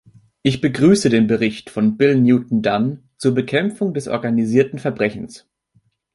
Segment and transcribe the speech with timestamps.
[0.41, 5.47] Ich begrüße den Bericht von Bill Newton Dunn zur Bekämpfung des organisierten Verbrechens.